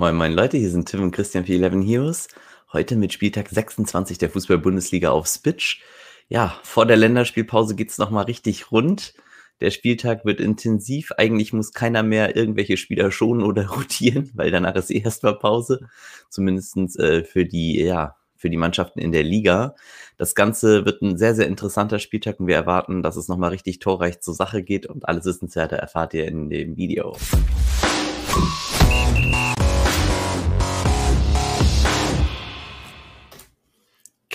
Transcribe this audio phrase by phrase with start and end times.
[0.00, 2.28] Moin, moin Leute, hier sind Tim und Christian für 11 Heroes.
[2.72, 5.82] Heute mit Spieltag 26 der Fußball-Bundesliga auf Spitch.
[6.28, 9.14] Ja, vor der Länderspielpause geht's nochmal richtig rund.
[9.60, 11.10] Der Spieltag wird intensiv.
[11.16, 15.88] Eigentlich muss keiner mehr irgendwelche Spieler schonen oder rotieren, weil danach ist eh erstmal Pause.
[16.30, 19.74] Zumindestens äh, für die, ja, für die Mannschaften in der Liga.
[20.16, 23.80] Das Ganze wird ein sehr, sehr interessanter Spieltag und wir erwarten, dass es nochmal richtig
[23.80, 27.16] torreich zur Sache geht und alles Wissenswerte erfahrt ihr in dem Video.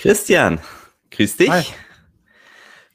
[0.03, 0.59] Christian,
[1.11, 1.49] grüß dich.
[1.49, 1.63] Hi.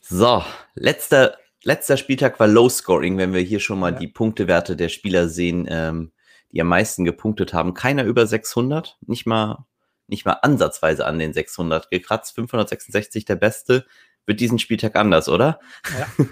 [0.02, 0.44] So,
[0.74, 3.98] letzter, letzter Spieltag war Low Scoring, wenn wir hier schon mal ja.
[3.98, 6.12] die Punktewerte der Spieler sehen, ähm,
[6.52, 7.72] die am meisten gepunktet haben.
[7.72, 9.64] Keiner über 600, nicht mal,
[10.06, 12.34] nicht mal ansatzweise an den 600 gekratzt.
[12.34, 13.86] 566 der Beste.
[14.26, 15.60] Wird diesen Spieltag anders, oder?
[15.98, 16.26] Ja,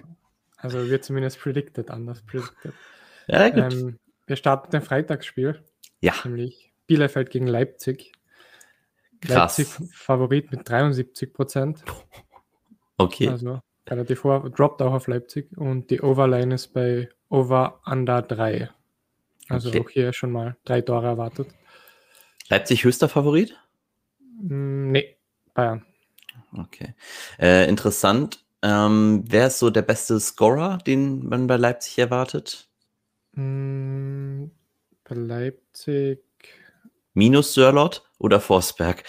[0.58, 2.20] also wird zumindest predicted anders.
[2.20, 2.74] Predicted.
[3.28, 3.72] Ja, gut.
[3.72, 5.64] Ähm, wir starten mit dem Freitagsspiel.
[6.02, 6.12] Ja.
[6.24, 8.12] Nämlich Bielefeld gegen Leipzig.
[9.20, 9.58] Krass.
[9.58, 11.84] Leipzig Favorit mit 73 Prozent.
[12.98, 13.28] Okay.
[13.28, 18.70] Also relativ hoch, droppt auch auf Leipzig und die Overline ist bei Over Under 3.
[19.48, 19.80] Also okay.
[19.80, 21.48] auch hier schon mal drei Tore erwartet.
[22.48, 23.56] Leipzig höchster Favorit?
[24.40, 25.16] Mm, nee,
[25.54, 25.84] Bayern.
[26.56, 26.94] Okay.
[27.38, 28.44] Äh, interessant.
[28.62, 32.68] Ähm, wer ist so der beste Scorer, den man bei Leipzig erwartet?
[33.32, 34.46] Mm,
[35.04, 36.22] bei Leipzig.
[37.14, 38.05] Minus Sörlot?
[38.18, 39.04] Oder Forsberg?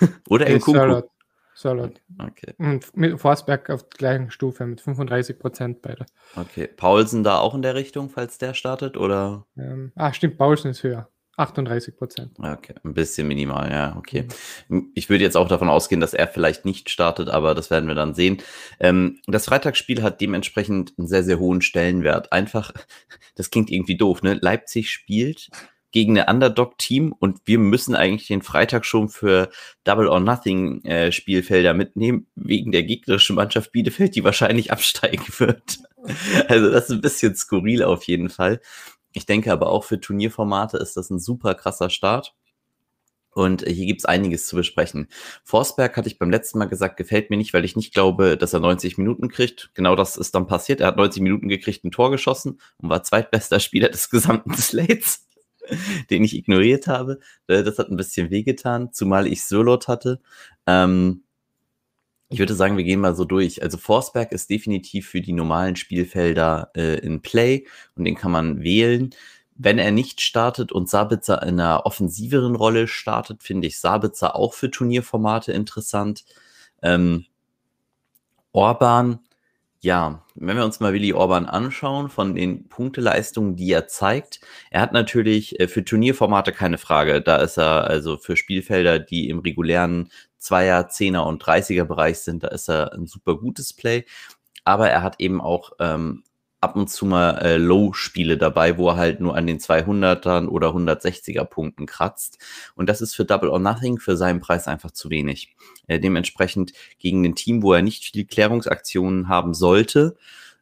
[0.28, 0.78] oder nee, Nkunku?
[0.78, 1.10] Sörlot.
[1.54, 2.00] Sörlot.
[2.18, 2.54] Okay.
[2.58, 6.06] Und mit Forsberg auf der gleichen Stufe mit 35 Prozent beide.
[6.36, 6.68] Okay.
[6.68, 9.46] Paulsen da auch in der Richtung, falls der startet, oder?
[9.56, 11.08] Ähm, ah, stimmt, Paulsen ist höher.
[11.38, 12.32] 38 Prozent.
[12.38, 14.26] Okay, ein bisschen minimal, ja, okay.
[14.68, 14.90] Mhm.
[14.94, 17.94] Ich würde jetzt auch davon ausgehen, dass er vielleicht nicht startet, aber das werden wir
[17.94, 18.38] dann sehen.
[18.80, 22.32] Ähm, das Freitagsspiel hat dementsprechend einen sehr, sehr hohen Stellenwert.
[22.32, 22.72] Einfach,
[23.36, 24.38] das klingt irgendwie doof, ne?
[24.40, 25.48] Leipzig spielt
[25.90, 29.50] gegen eine Underdog-Team und wir müssen eigentlich den Freitag schon für
[29.84, 35.78] Double or Nothing äh, Spielfelder mitnehmen, wegen der gegnerischen Mannschaft Bielefeld, die wahrscheinlich absteigen wird.
[36.48, 38.60] also das ist ein bisschen skurril auf jeden Fall.
[39.12, 42.34] Ich denke aber auch für Turnierformate ist das ein super krasser Start.
[43.38, 45.06] Und hier gibt's einiges zu besprechen.
[45.44, 48.52] Forsberg hatte ich beim letzten Mal gesagt, gefällt mir nicht, weil ich nicht glaube, dass
[48.52, 49.70] er 90 Minuten kriegt.
[49.74, 50.80] Genau das ist dann passiert.
[50.80, 55.27] Er hat 90 Minuten gekriegt, ein Tor geschossen und war zweitbester Spieler des gesamten Slates.
[56.10, 57.20] den ich ignoriert habe.
[57.46, 60.20] Äh, das hat ein bisschen wehgetan, zumal ich Sörlot hatte.
[60.66, 61.22] Ähm,
[62.30, 63.62] ich würde sagen, wir gehen mal so durch.
[63.62, 68.62] Also Forsberg ist definitiv für die normalen Spielfelder äh, in Play und den kann man
[68.62, 69.14] wählen.
[69.54, 74.54] Wenn er nicht startet und Sabitzer in einer offensiveren Rolle startet, finde ich Sabitzer auch
[74.54, 76.24] für Turnierformate interessant.
[76.82, 77.24] Ähm,
[78.52, 79.20] Orban
[79.80, 84.40] ja, wenn wir uns mal Willi Orban anschauen, von den Punkteleistungen, die er zeigt,
[84.70, 87.20] er hat natürlich äh, für Turnierformate keine Frage.
[87.20, 92.42] Da ist er also für Spielfelder, die im regulären Zweier, Zehner und Dreißiger Bereich sind,
[92.44, 94.04] da ist er ein super gutes Play.
[94.64, 96.24] Aber er hat eben auch ähm,
[96.60, 100.68] ab und zu mal äh, Low-Spiele dabei, wo er halt nur an den 200ern oder
[100.68, 102.38] 160er Punkten kratzt.
[102.74, 105.54] Und das ist für Double or Nothing für seinen Preis einfach zu wenig.
[105.86, 110.16] Äh, dementsprechend gegen ein Team, wo er nicht viel Klärungsaktionen haben sollte,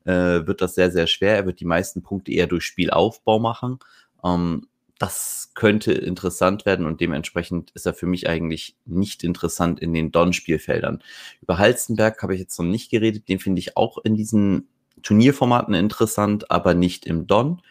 [0.04, 1.36] äh, wird das sehr, sehr schwer.
[1.36, 3.78] Er wird die meisten Punkte eher durch Spielaufbau machen.
[4.22, 4.66] Ähm,
[4.98, 10.10] das könnte interessant werden und dementsprechend ist er für mich eigentlich nicht interessant in den
[10.10, 11.02] Don-Spielfeldern.
[11.42, 14.68] Über Halstenberg habe ich jetzt noch nicht geredet, den finde ich auch in diesen
[15.02, 17.62] Turnierformaten interessant, aber nicht im Don.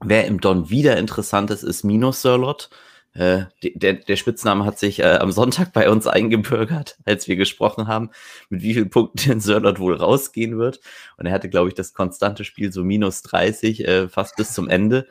[0.00, 2.70] Wer im Don wieder interessant ist, ist Minus Sirlot.
[3.14, 7.86] Äh, der, der Spitzname hat sich äh, am Sonntag bei uns eingebürgert, als wir gesprochen
[7.86, 8.10] haben,
[8.48, 10.80] mit wie vielen Punkten Sirlot wohl rausgehen wird.
[11.16, 14.68] Und er hatte, glaube ich, das konstante Spiel so minus 30, äh, fast bis zum
[14.68, 15.06] Ende.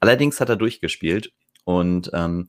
[0.00, 1.32] Allerdings hat er durchgespielt
[1.64, 2.48] und ähm,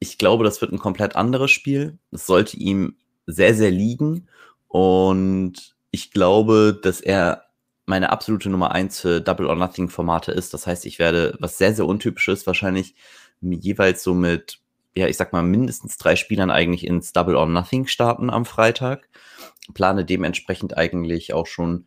[0.00, 1.98] ich glaube, das wird ein komplett anderes Spiel.
[2.10, 2.96] Es sollte ihm
[3.26, 4.28] sehr, sehr liegen
[4.66, 7.44] und ich glaube, dass er
[7.86, 10.54] meine absolute Nummer eins für Double or Nothing Formate ist.
[10.54, 12.94] Das heißt, ich werde, was sehr, sehr untypisches, wahrscheinlich
[13.40, 14.60] jeweils so mit,
[14.94, 19.08] ja, ich sag mal, mindestens drei Spielern eigentlich ins Double or Nothing starten am Freitag.
[19.74, 21.86] Plane dementsprechend eigentlich auch schon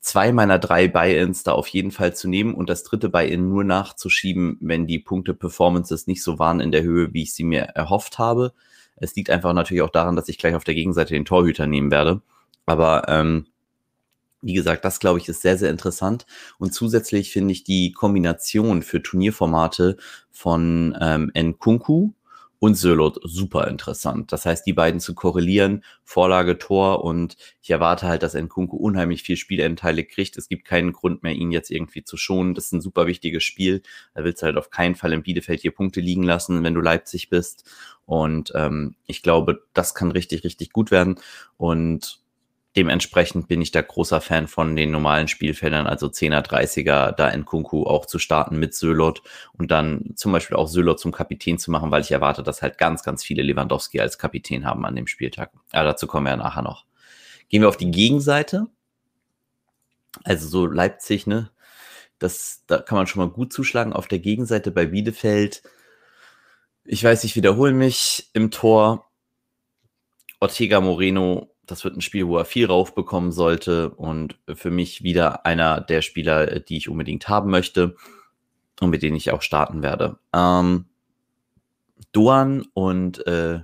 [0.00, 3.64] zwei meiner drei Buy-ins da auf jeden Fall zu nehmen und das dritte Buy-in nur
[3.64, 8.18] nachzuschieben, wenn die Punkte-Performances nicht so waren in der Höhe, wie ich sie mir erhofft
[8.18, 8.52] habe.
[8.96, 11.90] Es liegt einfach natürlich auch daran, dass ich gleich auf der Gegenseite den Torhüter nehmen
[11.90, 12.22] werde.
[12.66, 13.46] Aber ähm,
[14.42, 16.26] wie gesagt, das glaube ich ist sehr, sehr interessant.
[16.58, 19.96] Und zusätzlich finde ich die Kombination für Turnierformate
[20.30, 22.12] von ähm, Nkunku
[22.58, 24.32] und Sölot super interessant.
[24.32, 29.22] Das heißt, die beiden zu korrelieren, Vorlage, Tor und ich erwarte halt, dass Nkunku unheimlich
[29.22, 30.36] viel Spielanteile kriegt.
[30.38, 32.54] Es gibt keinen Grund mehr, ihn jetzt irgendwie zu schonen.
[32.54, 33.82] Das ist ein super wichtiges Spiel.
[34.14, 36.80] Da willst du halt auf keinen Fall in Bielefeld hier Punkte liegen lassen, wenn du
[36.80, 37.64] Leipzig bist.
[38.06, 41.16] Und ähm, ich glaube, das kann richtig, richtig gut werden.
[41.58, 42.20] Und
[42.76, 47.46] dementsprechend bin ich da großer Fan von den normalen Spielfeldern, also 10er, 30er, da in
[47.46, 49.22] Kunku auch zu starten mit Sölot
[49.54, 52.76] und dann zum Beispiel auch Sölot zum Kapitän zu machen, weil ich erwarte, dass halt
[52.76, 55.52] ganz, ganz viele Lewandowski als Kapitän haben an dem Spieltag.
[55.72, 56.84] Ja, dazu kommen wir ja nachher noch.
[57.48, 58.66] Gehen wir auf die Gegenseite.
[60.24, 61.50] Also so Leipzig, ne?
[62.18, 63.92] Das, da kann man schon mal gut zuschlagen.
[63.92, 65.62] Auf der Gegenseite bei Bielefeld,
[66.84, 69.10] ich weiß, ich wiederhole mich im Tor.
[70.40, 75.44] Ortega Moreno das wird ein Spiel, wo er viel raufbekommen sollte und für mich wieder
[75.44, 77.96] einer der Spieler, die ich unbedingt haben möchte
[78.80, 80.18] und mit denen ich auch starten werde.
[80.32, 80.86] Ähm,
[82.12, 83.60] Duan und äh,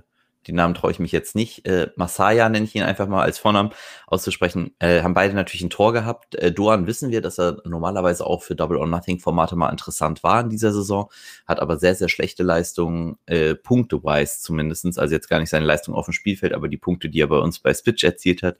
[0.47, 3.39] den Namen traue ich mich jetzt nicht, äh, Masaya nenne ich ihn einfach mal als
[3.39, 3.71] Vornamen
[4.07, 6.35] auszusprechen, äh, haben beide natürlich ein Tor gehabt.
[6.35, 10.23] Äh, Doan wissen wir, dass er normalerweise auch für Double or Nothing Formate mal interessant
[10.23, 11.09] war in dieser Saison,
[11.45, 15.95] hat aber sehr, sehr schlechte Leistungen, äh, punkte-wise zumindestens, also jetzt gar nicht seine Leistung
[15.95, 18.57] auf dem Spielfeld, aber die Punkte, die er bei uns bei Spitch erzielt hat,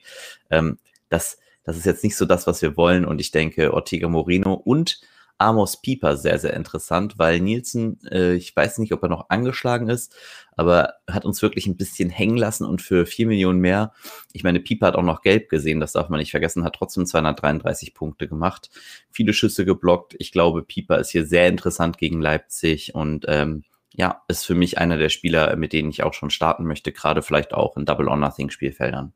[0.49, 0.77] ähm,
[1.09, 4.53] das, das ist jetzt nicht so das, was wir wollen und ich denke, Ortega Moreno
[4.53, 5.01] und
[5.43, 9.89] Amos Pieper sehr, sehr interessant, weil Nielsen, äh, ich weiß nicht, ob er noch angeschlagen
[9.89, 10.15] ist,
[10.55, 13.93] aber hat uns wirklich ein bisschen hängen lassen und für vier Millionen mehr,
[14.31, 17.05] ich meine, Pieper hat auch noch gelb gesehen, das darf man nicht vergessen, hat trotzdem
[17.05, 18.69] 233 Punkte gemacht,
[19.11, 20.15] viele Schüsse geblockt.
[20.19, 23.63] Ich glaube, Pieper ist hier sehr interessant gegen Leipzig und ähm,
[23.95, 27.21] ja, ist für mich einer der Spieler, mit denen ich auch schon starten möchte, gerade
[27.21, 29.13] vielleicht auch in Double or Nothing Spielfeldern.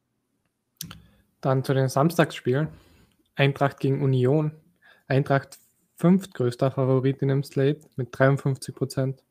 [1.41, 2.67] Dann zu den Samstagsspielen.
[3.35, 4.51] Eintracht gegen Union.
[5.07, 5.57] Eintracht
[5.97, 9.23] fünftgrößter Favorit in dem Slate mit 53 Prozent.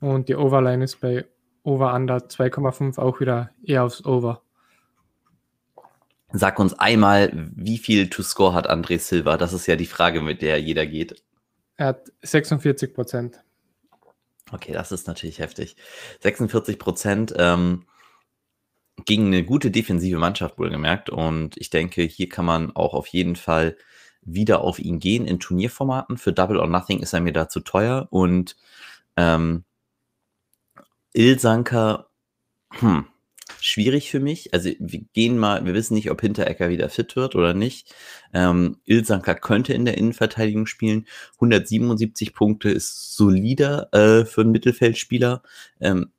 [0.00, 1.24] Und die Overline ist bei
[1.62, 4.42] Over Under 2,5 auch wieder eher aufs Over.
[6.32, 9.36] Sag uns einmal, wie viel to score hat André Silva?
[9.36, 11.22] Das ist ja die Frage, mit der jeder geht.
[11.76, 13.42] Er hat 46 Prozent.
[14.50, 15.76] Okay, das ist natürlich heftig.
[16.20, 17.84] 46 Prozent ähm,
[19.04, 21.10] gegen eine gute defensive Mannschaft wohlgemerkt.
[21.10, 23.76] Und ich denke, hier kann man auch auf jeden Fall
[24.26, 26.18] wieder auf ihn gehen in Turnierformaten.
[26.18, 28.56] Für Double or Nothing ist er mir da zu teuer und
[29.16, 29.64] ähm,
[31.14, 32.08] Ilsanker,
[32.72, 33.06] hm,
[33.60, 34.52] schwierig für mich.
[34.52, 37.94] Also wir gehen mal, wir wissen nicht, ob Hinterecker wieder fit wird oder nicht.
[38.34, 41.06] Ähm, Ilsanker könnte in der Innenverteidigung spielen.
[41.36, 45.42] 177 Punkte ist solider äh, für einen Mittelfeldspieler.
[45.80, 46.10] Ähm,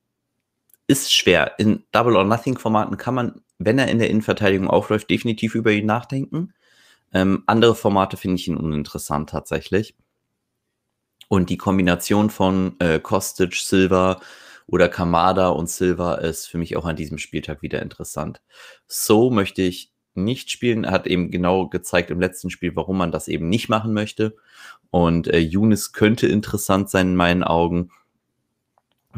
[0.88, 1.60] ist schwer.
[1.60, 5.72] In Double or Nothing Formaten kann man, wenn er in der Innenverteidigung aufläuft, definitiv über
[5.72, 6.54] ihn nachdenken.
[7.14, 9.96] Ähm, andere Formate finde ich ihn uninteressant tatsächlich.
[11.30, 14.22] Und die Kombination von äh, Kostic, Silva
[14.66, 18.42] oder Kamada und Silva ist für mich auch an diesem Spieltag wieder interessant.
[18.88, 20.84] So möchte ich nicht spielen.
[20.84, 24.36] Er hat eben genau gezeigt im letzten Spiel, warum man das eben nicht machen möchte.
[24.90, 27.92] Und äh, Younes könnte interessant sein in meinen Augen.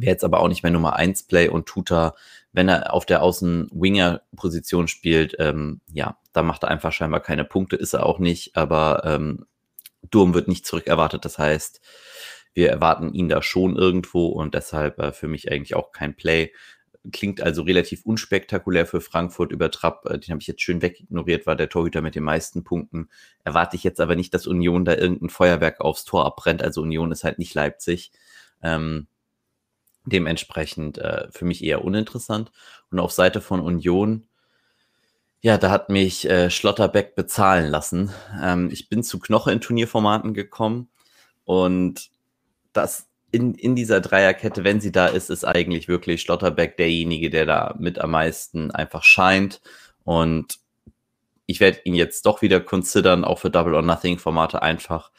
[0.02, 2.16] Wäre jetzt aber auch nicht mehr Nummer 1 Play und Tuta,
[2.52, 7.76] wenn er auf der Außen-Winger-Position spielt, ähm, ja, da macht er einfach scheinbar keine Punkte,
[7.76, 9.46] ist er auch nicht, aber ähm,
[10.10, 11.26] Durm wird nicht zurück erwartet.
[11.26, 11.82] Das heißt,
[12.54, 16.52] wir erwarten ihn da schon irgendwo und deshalb äh, für mich eigentlich auch kein Play.
[17.12, 20.06] Klingt also relativ unspektakulär für Frankfurt über Trapp.
[20.06, 23.10] Äh, den habe ich jetzt schön wegignoriert, war der Torhüter mit den meisten Punkten.
[23.44, 26.64] Erwarte ich jetzt aber nicht, dass Union da irgendein Feuerwerk aufs Tor abbrennt.
[26.64, 28.12] Also Union ist halt nicht Leipzig.
[28.62, 29.08] Ähm,
[30.10, 32.52] dementsprechend äh, für mich eher uninteressant.
[32.92, 34.26] Und auf Seite von Union
[35.42, 38.12] ja, da hat mich äh, Schlotterbeck bezahlen lassen.
[38.42, 40.90] Ähm, ich bin zu Knoche in Turnierformaten gekommen
[41.46, 42.10] und
[42.74, 47.46] das in, in dieser Dreierkette, wenn sie da ist, ist eigentlich wirklich Schlotterbeck derjenige, der
[47.46, 49.62] da mit am meisten einfach scheint.
[50.04, 50.60] Und
[51.46, 55.12] ich werde ihn jetzt doch wieder considern, auch für Double or Nothing Formate einfach,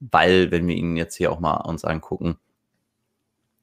[0.00, 2.38] weil, wenn wir ihn jetzt hier auch mal uns angucken,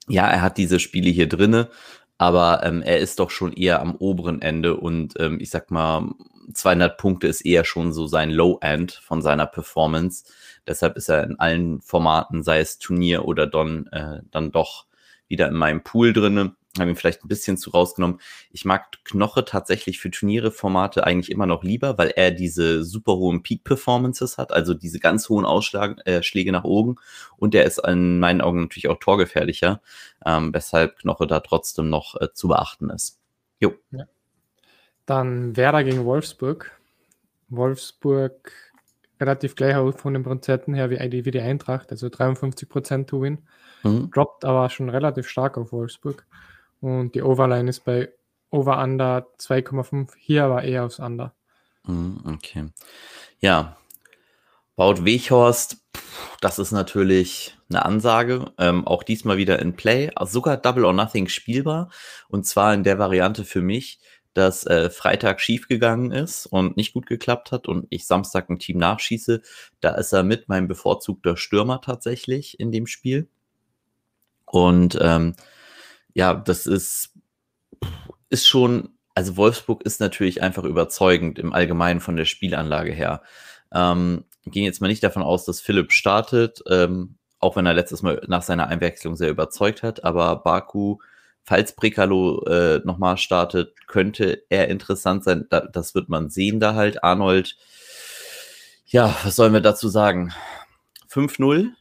[0.08, 1.70] ja, er hat diese Spiele hier drinne,
[2.18, 6.10] aber ähm, er ist doch schon eher am oberen Ende und ähm, ich sag mal,
[6.54, 10.26] 200 Punkte ist eher schon so sein Low-End von seiner Performance.
[10.68, 14.86] Deshalb ist er in allen Formaten, sei es Turnier oder Don, äh, dann doch
[15.28, 18.20] wieder in meinem Pool drinne habe ihn vielleicht ein bisschen zu rausgenommen.
[18.52, 23.44] Ich mag Knoche tatsächlich für Turniere-Formate eigentlich immer noch lieber, weil er diese super hohen
[23.44, 26.96] Peak-Performances hat, also diese ganz hohen Ausschläge äh, nach oben.
[27.38, 29.82] Und er ist in meinen Augen natürlich auch torgefährlicher,
[30.26, 33.20] ähm, weshalb Knoche da trotzdem noch äh, zu beachten ist.
[33.60, 33.74] Jo.
[33.92, 34.06] Ja.
[35.06, 36.72] Dann Werder gegen Wolfsburg.
[37.50, 38.52] Wolfsburg
[39.20, 43.40] relativ gleich von den Prozenten her wie, wie die Eintracht, also 53% to win.
[43.84, 44.10] Mhm.
[44.12, 46.26] Droppt aber schon relativ stark auf Wolfsburg.
[46.82, 48.10] Und die Overline ist bei
[48.50, 51.34] Over-Under 2,5, hier aber eher aufs Under.
[51.86, 52.66] Mhm, okay.
[53.40, 53.78] Ja,
[54.76, 55.78] Baut Weghorst,
[56.42, 58.52] das ist natürlich eine Ansage.
[58.58, 60.10] Ähm, auch diesmal wieder in Play.
[60.16, 61.92] Also sogar Double or Nothing spielbar.
[62.30, 64.00] Und zwar in der Variante für mich,
[64.34, 68.78] dass äh, Freitag schiefgegangen ist und nicht gut geklappt hat und ich Samstag ein Team
[68.78, 69.42] nachschieße.
[69.82, 73.28] Da ist er mit meinem bevorzugter Stürmer tatsächlich in dem Spiel.
[74.46, 75.36] Und ähm,
[76.14, 77.18] ja, das ist,
[78.30, 83.22] ist schon, also Wolfsburg ist natürlich einfach überzeugend im Allgemeinen von der Spielanlage her.
[83.74, 88.02] Ähm, gehen jetzt mal nicht davon aus, dass Philipp startet, ähm, auch wenn er letztes
[88.02, 90.98] Mal nach seiner Einwechslung sehr überzeugt hat, aber Baku,
[91.44, 95.48] falls Brekalo äh, nochmal startet, könnte er interessant sein.
[95.50, 97.04] Da, das wird man sehen da halt.
[97.04, 97.58] Arnold,
[98.86, 100.34] ja, was sollen wir dazu sagen?
[101.10, 101.72] 5-0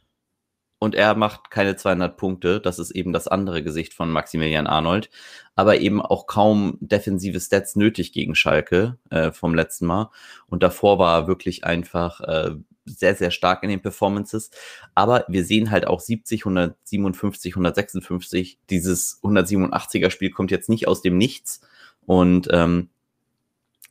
[0.81, 2.59] und er macht keine 200 Punkte.
[2.59, 5.11] Das ist eben das andere Gesicht von Maximilian Arnold.
[5.55, 10.09] Aber eben auch kaum defensive Stats nötig gegen Schalke äh, vom letzten Mal.
[10.47, 14.49] Und davor war er wirklich einfach äh, sehr, sehr stark in den Performances.
[14.95, 18.57] Aber wir sehen halt auch 70, 157, 156.
[18.71, 21.61] Dieses 187er Spiel kommt jetzt nicht aus dem Nichts.
[22.07, 22.89] Und ähm,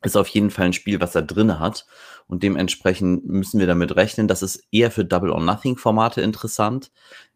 [0.02, 1.86] ist auf jeden Fall ein Spiel, was er drin hat.
[2.26, 4.28] Und dementsprechend müssen wir damit rechnen.
[4.28, 6.90] Das ist eher für Double or Nothing Formate interessant.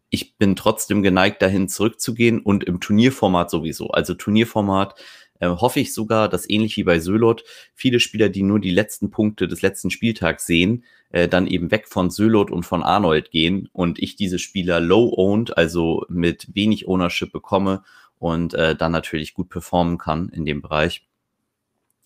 [0.09, 3.89] Ich bin trotzdem geneigt, dahin zurückzugehen und im Turnierformat sowieso.
[3.89, 4.95] Also Turnierformat
[5.39, 7.43] äh, hoffe ich sogar, dass ähnlich wie bei Sölot
[7.73, 11.87] viele Spieler, die nur die letzten Punkte des letzten Spieltags sehen, äh, dann eben weg
[11.87, 16.87] von Sölot und von Arnold gehen und ich diese Spieler low owned, also mit wenig
[16.87, 17.83] Ownership bekomme
[18.17, 21.05] und äh, dann natürlich gut performen kann in dem Bereich.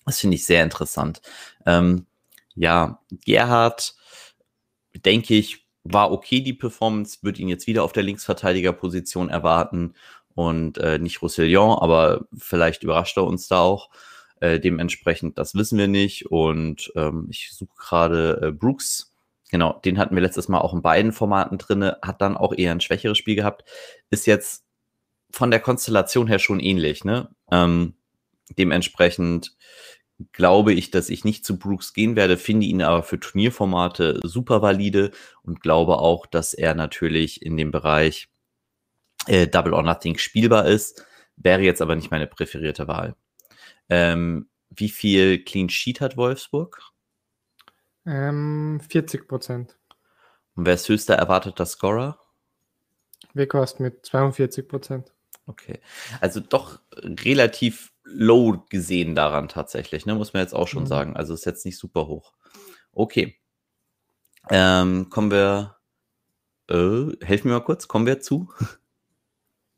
[0.09, 1.21] Das finde ich sehr interessant.
[1.67, 2.07] Ähm,
[2.55, 3.93] ja, Gerhard,
[5.05, 9.93] denke ich, war okay die Performance, würde ihn jetzt wieder auf der Linksverteidigerposition erwarten
[10.33, 13.91] und äh, nicht Roussillon, aber vielleicht überrascht er uns da auch.
[14.39, 16.31] Äh, dementsprechend, das wissen wir nicht.
[16.31, 19.13] Und ähm, ich suche gerade äh, Brooks.
[19.51, 22.71] Genau, den hatten wir letztes Mal auch in beiden Formaten drinne, hat dann auch eher
[22.71, 23.63] ein schwächeres Spiel gehabt.
[24.09, 24.65] Ist jetzt
[25.29, 27.29] von der Konstellation her schon ähnlich, ne?
[27.51, 27.93] Ähm,
[28.57, 29.55] dementsprechend
[30.31, 34.61] glaube ich, dass ich nicht zu Brooks gehen werde, finde ihn aber für Turnierformate super
[34.61, 35.11] valide
[35.43, 38.29] und glaube auch, dass er natürlich in dem Bereich
[39.27, 43.15] äh, Double or Nothing spielbar ist, wäre jetzt aber nicht meine präferierte Wahl.
[43.89, 46.81] Ähm, wie viel Clean Sheet hat Wolfsburg?
[48.05, 49.77] Ähm, 40 Prozent.
[50.55, 52.19] Und wer ist höchster erwarteter Scorer?
[53.33, 55.13] Weghorst mit 42 Prozent.
[55.45, 55.79] Okay.
[56.21, 60.15] Also doch relativ low gesehen daran tatsächlich, ne?
[60.15, 60.87] muss man jetzt auch schon mhm.
[60.87, 61.15] sagen.
[61.15, 62.33] Also ist jetzt nicht super hoch.
[62.91, 63.39] Okay.
[64.49, 65.77] Ähm, kommen wir,
[66.69, 68.51] äh, helf mir mal kurz, kommen wir zu?
[68.59, 68.65] Du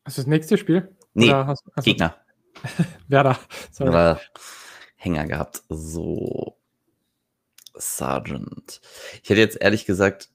[0.03, 0.95] das nächste Spiel?
[1.13, 2.15] Nee, hast, hast Gegner.
[3.07, 3.37] Werder.
[3.71, 4.17] Sorry.
[4.95, 5.63] Hänger gehabt.
[5.69, 6.57] So.
[7.75, 8.81] Sergeant.
[9.23, 10.30] Ich hätte jetzt ehrlich gesagt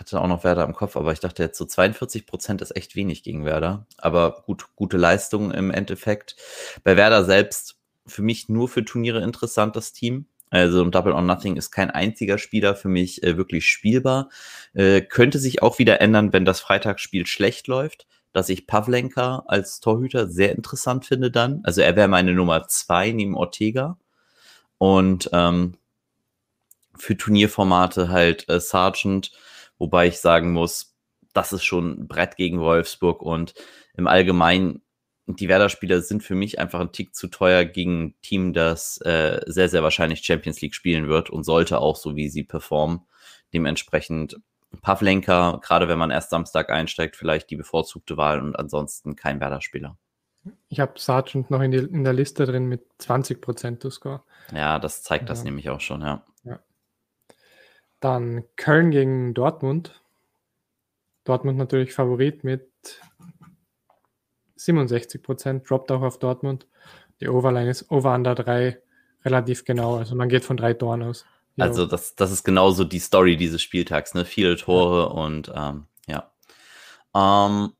[0.00, 2.96] hatte auch noch Werder im Kopf, aber ich dachte jetzt so 42 Prozent ist echt
[2.96, 3.86] wenig gegen Werder.
[3.98, 6.36] Aber gut, gute Leistung im Endeffekt.
[6.84, 10.26] Bei Werder selbst für mich nur für Turniere interessant, das Team.
[10.50, 14.28] Also Double or Nothing ist kein einziger Spieler für mich äh, wirklich spielbar.
[14.74, 19.80] Äh, könnte sich auch wieder ändern, wenn das Freitagsspiel schlecht läuft, dass ich Pavlenka als
[19.80, 21.60] Torhüter sehr interessant finde dann.
[21.64, 23.96] Also er wäre meine Nummer zwei neben Ortega.
[24.76, 25.74] Und ähm,
[26.96, 29.32] für Turnierformate halt äh, Sargent
[29.78, 30.96] Wobei ich sagen muss,
[31.32, 33.54] das ist schon ein Brett gegen Wolfsburg und
[33.94, 34.82] im Allgemeinen,
[35.26, 39.40] die Werder-Spieler sind für mich einfach ein Tick zu teuer gegen ein Team, das äh,
[39.46, 43.02] sehr, sehr wahrscheinlich Champions League spielen wird und sollte auch so, wie sie performen.
[43.54, 44.40] Dementsprechend
[44.80, 49.96] Pavlenka, gerade wenn man erst Samstag einsteigt, vielleicht die bevorzugte Wahl und ansonsten kein Werder-Spieler.
[50.68, 54.22] Ich habe Sargent noch in, die, in, der Liste drin mit 20% to Score.
[54.52, 55.28] Ja, das zeigt ja.
[55.28, 56.24] das nämlich auch schon, ja.
[58.02, 60.02] Dann Köln gegen Dortmund.
[61.22, 62.68] Dortmund natürlich Favorit mit
[64.56, 66.66] 67 Prozent, droppt auch auf Dortmund.
[67.20, 68.76] Die Overline ist Over Under 3
[69.24, 69.98] relativ genau.
[69.98, 71.24] Also man geht von drei Toren aus.
[71.54, 71.66] Ja.
[71.66, 74.24] Also das, das ist genauso die Story dieses Spieltags, ne?
[74.24, 76.32] Viele Tore und ähm, ja.
[77.14, 77.72] Ähm,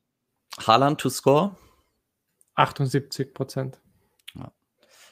[0.65, 1.57] Haaland to score?
[2.55, 3.81] 78 Prozent.
[4.35, 4.53] Ja.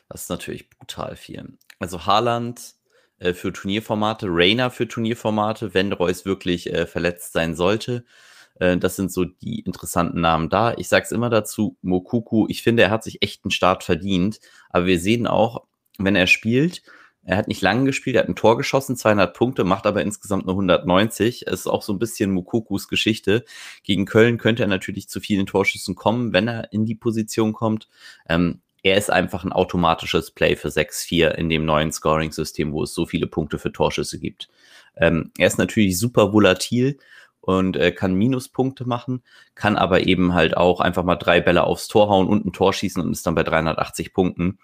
[0.08, 1.58] Das ist natürlich brutal viel.
[1.80, 2.76] Also Haaland
[3.22, 8.04] äh, für Turnierformate, Rainer für Turnierformate, wenn Reus wirklich äh, verletzt sein sollte.
[8.56, 10.74] Äh, das sind so die interessanten Namen da.
[10.78, 14.40] Ich sage es immer dazu, Mokuku, ich finde, er hat sich echt einen Start verdient,
[14.70, 15.66] aber wir sehen auch,
[15.98, 16.82] wenn er spielt,
[17.24, 20.48] Er hat nicht lange gespielt, er hat ein Tor geschossen, 200 Punkte, macht aber insgesamt
[20.48, 21.46] nur 190.
[21.48, 23.46] Es ist auch so ein bisschen Mukokus Geschichte.
[23.84, 27.90] Gegen Köln könnte er natürlich zu vielen Torschüssen kommen, wenn er in die Position kommt.
[28.28, 32.94] Ähm, er ist einfach ein automatisches Play für 6-4 in dem neuen Scoring-System, wo es
[32.94, 34.50] so viele Punkte für Torschüsse gibt.
[34.96, 36.98] Ähm, er ist natürlich super volatil
[37.42, 39.24] und äh, kann Minuspunkte machen,
[39.56, 42.74] kann aber eben halt auch einfach mal drei Bälle aufs Tor hauen und ein Tor
[42.74, 44.60] schießen und ist dann bei 380 Punkten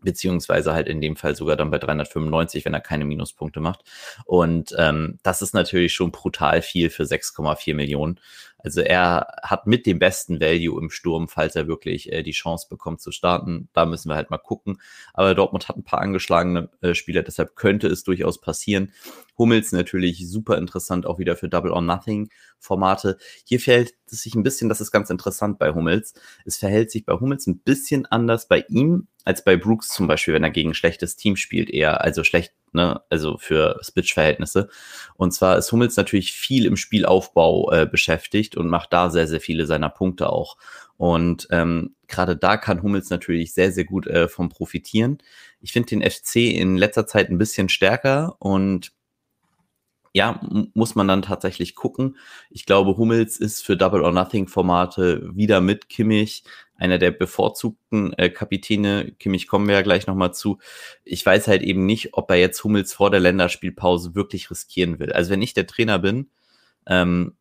[0.00, 3.82] beziehungsweise halt in dem Fall sogar dann bei 395, wenn er keine Minuspunkte macht.
[4.24, 8.20] Und ähm, das ist natürlich schon brutal viel für 6,4 Millionen.
[8.58, 12.66] Also er hat mit dem besten Value im Sturm, falls er wirklich äh, die Chance
[12.68, 13.68] bekommt zu starten.
[13.72, 14.80] Da müssen wir halt mal gucken.
[15.14, 18.92] Aber Dortmund hat ein paar angeschlagene äh, Spieler, deshalb könnte es durchaus passieren.
[19.38, 23.18] Hummels natürlich super interessant, auch wieder für Double or Nothing Formate.
[23.44, 26.14] Hier verhält es sich ein bisschen, das ist ganz interessant bei Hummels.
[26.44, 30.34] Es verhält sich bei Hummels ein bisschen anders bei ihm als bei Brooks zum Beispiel,
[30.34, 34.68] wenn er gegen ein schlechtes Team spielt, eher, also schlecht, ne, also für Spitch-Verhältnisse.
[35.16, 39.40] Und zwar ist Hummels natürlich viel im Spielaufbau äh, beschäftigt und macht da sehr, sehr
[39.40, 40.56] viele seiner Punkte auch.
[40.96, 45.18] Und ähm, gerade da kann Hummels natürlich sehr, sehr gut äh, vom profitieren.
[45.60, 48.92] Ich finde den FC in letzter Zeit ein bisschen stärker und
[50.14, 50.40] ja,
[50.74, 52.16] muss man dann tatsächlich gucken.
[52.50, 56.42] Ich glaube, Hummels ist für Double or Nothing Formate wieder mit Kimmich
[56.78, 59.12] einer der bevorzugten äh, Kapitäne.
[59.18, 60.58] Kimmich kommen wir ja gleich nochmal zu.
[61.04, 65.12] Ich weiß halt eben nicht, ob er jetzt Hummels vor der Länderspielpause wirklich riskieren will.
[65.12, 66.30] Also wenn ich der Trainer bin
[66.86, 67.36] ähm,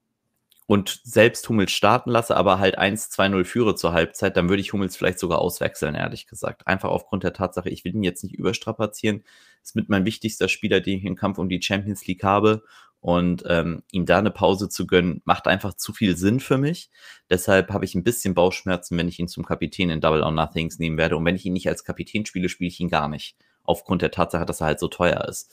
[0.65, 4.97] und selbst Hummels starten lasse, aber halt 1-2-0 führe zur Halbzeit, dann würde ich Hummels
[4.97, 6.65] vielleicht sogar auswechseln, ehrlich gesagt.
[6.65, 9.23] Einfach aufgrund der Tatsache, ich will ihn jetzt nicht überstrapazieren.
[9.63, 12.63] Ist mit mein wichtigster Spieler, den ich im Kampf um die Champions League habe.
[13.07, 16.89] Und ähm, ihm da eine Pause zu gönnen, macht einfach zu viel Sinn für mich.
[17.29, 20.77] Deshalb habe ich ein bisschen Bauchschmerzen, wenn ich ihn zum Kapitän in Double or Nothings
[20.77, 21.15] nehmen werde.
[21.15, 23.37] Und wenn ich ihn nicht als Kapitän spiele, spiele ich ihn gar nicht.
[23.63, 25.49] Aufgrund der Tatsache, dass er halt so teuer ist.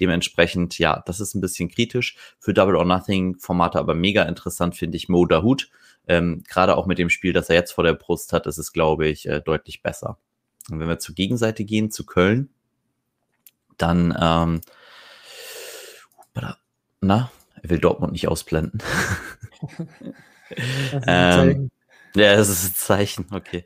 [0.00, 2.16] Dementsprechend, ja, das ist ein bisschen kritisch.
[2.38, 5.68] Für Double or Nothing Formate aber mega interessant, finde ich Mo Dahut.
[6.08, 8.72] Ähm, Gerade auch mit dem Spiel, das er jetzt vor der Brust hat, ist es,
[8.72, 10.16] glaube ich, äh, deutlich besser.
[10.70, 12.48] Und wenn wir zur Gegenseite gehen, zu Köln,
[13.76, 14.62] dann ähm,
[17.06, 17.30] na,
[17.62, 18.82] er will Dortmund nicht ausblenden.
[21.06, 21.70] ähm,
[22.14, 23.64] ja, das ist ein Zeichen, okay.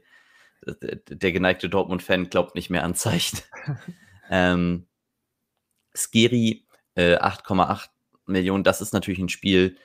[0.67, 3.39] Der, der geneigte Dortmund-Fan glaubt nicht mehr an Zeichen.
[4.31, 4.87] ähm,
[5.95, 7.89] Skiri, äh, 8,8
[8.27, 9.77] Millionen, das ist natürlich ein Spiel.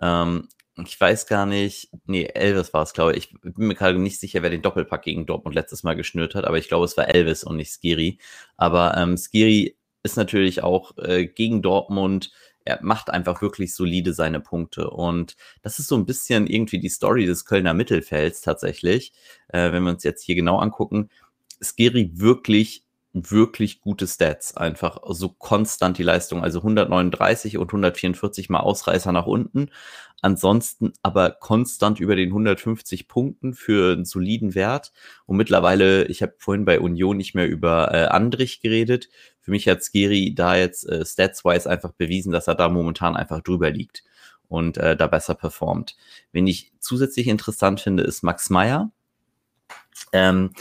[0.00, 0.48] Ähm,
[0.84, 3.30] ich weiß gar nicht, nee, Elvis war es, glaube ich.
[3.32, 6.44] Ich bin mir gerade nicht sicher, wer den Doppelpack gegen Dortmund letztes Mal geschnürt hat,
[6.44, 8.18] aber ich glaube, es war Elvis und nicht Skiri.
[8.56, 12.32] Aber ähm, Skiri ist natürlich auch äh, gegen Dortmund
[12.64, 14.90] er macht einfach wirklich solide seine Punkte.
[14.90, 19.12] Und das ist so ein bisschen irgendwie die Story des Kölner Mittelfelds tatsächlich.
[19.48, 21.10] Äh, wenn wir uns jetzt hier genau angucken,
[21.60, 28.60] Skiri wirklich wirklich gute Stats, einfach so konstant die Leistung, also 139 und 144 mal
[28.60, 29.70] Ausreißer nach unten,
[30.22, 34.92] ansonsten aber konstant über den 150 Punkten für einen soliden Wert.
[35.26, 39.08] Und mittlerweile, ich habe vorhin bei Union nicht mehr über äh, Andrich geredet,
[39.40, 43.42] für mich hat Skiri da jetzt äh, stats-wise einfach bewiesen, dass er da momentan einfach
[43.42, 44.04] drüber liegt
[44.48, 45.96] und äh, da besser performt.
[46.30, 48.90] Wen ich zusätzlich interessant finde, ist Max Meyer.
[50.12, 50.52] Ähm,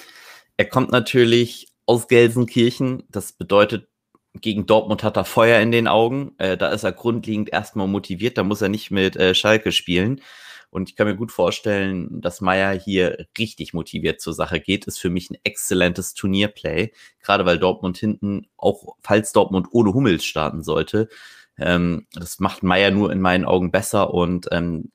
[0.58, 3.04] er kommt natürlich aus Gelsenkirchen.
[3.10, 3.88] Das bedeutet,
[4.34, 6.34] gegen Dortmund hat er Feuer in den Augen.
[6.38, 8.38] Äh, da ist er grundlegend erstmal motiviert.
[8.38, 10.22] Da muss er nicht mit äh, Schalke spielen.
[10.70, 14.86] Und ich kann mir gut vorstellen, dass Meier hier richtig motiviert zur Sache geht.
[14.86, 16.94] Ist für mich ein exzellentes Turnierplay.
[17.20, 21.10] Gerade weil Dortmund hinten, auch falls Dortmund ohne Hummels starten sollte,
[21.58, 24.14] ähm, das macht Meier nur in meinen Augen besser.
[24.14, 24.92] Und ähm,